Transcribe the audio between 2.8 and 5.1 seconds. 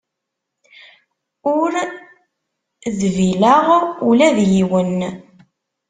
dbileɣ ula d yiwen.